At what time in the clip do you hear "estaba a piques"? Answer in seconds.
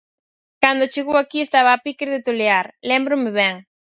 1.43-2.09